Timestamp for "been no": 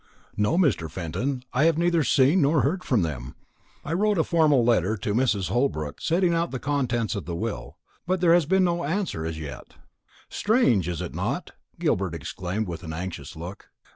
8.47-8.83